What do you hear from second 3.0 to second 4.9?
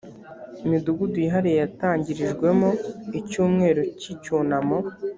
icyumweru cy icyunamo